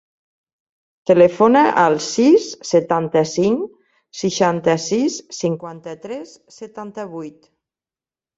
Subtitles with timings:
[1.09, 3.61] Telefona al sis, setanta-cinc,
[4.23, 7.49] seixanta-sis, cinquanta-tres, setanta-vuit.